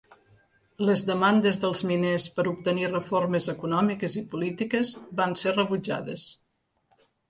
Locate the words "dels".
1.65-1.83